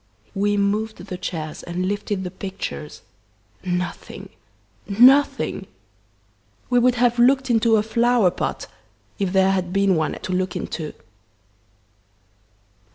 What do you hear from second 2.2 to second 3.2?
the pictures.